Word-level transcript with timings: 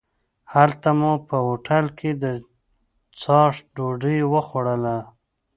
هلته 0.53 0.89
مو 0.99 1.13
په 1.27 1.35
هوټل 1.47 1.85
کې 1.99 2.11
د 2.23 2.25
څاښت 3.21 3.63
ډوډۍ 3.75 4.19
وخوړله. 4.33 4.97